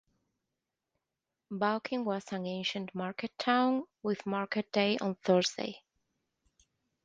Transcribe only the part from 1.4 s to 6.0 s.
Baulking was an ancient market town, with market day on Thursday.